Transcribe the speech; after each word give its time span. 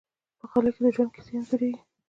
په 0.39 0.45
غالۍ 0.49 0.71
کې 0.75 0.81
د 0.83 0.87
ژوند 0.95 1.13
کیسې 1.15 1.31
انځورېږي. 1.37 1.81